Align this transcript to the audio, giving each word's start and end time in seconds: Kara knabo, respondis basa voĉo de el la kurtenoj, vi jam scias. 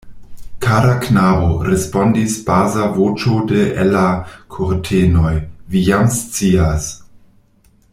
Kara 0.67 0.93
knabo, 1.01 1.49
respondis 1.67 2.37
basa 2.47 2.87
voĉo 2.95 3.37
de 3.53 3.67
el 3.83 3.95
la 3.99 4.07
kurtenoj, 4.57 5.37
vi 5.75 5.87
jam 5.91 6.13
scias. 6.21 6.91